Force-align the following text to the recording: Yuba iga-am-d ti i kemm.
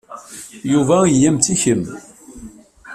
Yuba 0.71 0.95
iga-am-d 1.13 1.41
ti 1.45 1.51
i 1.55 1.61
kemm. 1.61 1.83